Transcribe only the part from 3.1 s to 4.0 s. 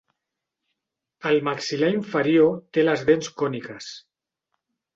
dents còniques.